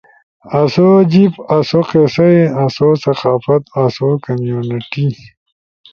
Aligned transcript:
آسو 0.59 0.87
جیب 1.11 1.33
آسو 1.57 1.79
قصہ 1.89 2.25
ئی، 2.33 2.41
آسو 2.63 2.87
ثقافت 3.03 3.63
آسو 3.83 4.09
کمیونٹی۔ 4.23 5.07